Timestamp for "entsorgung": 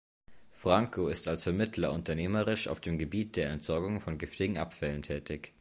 3.51-3.99